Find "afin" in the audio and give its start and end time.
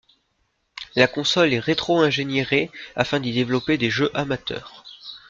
2.95-3.19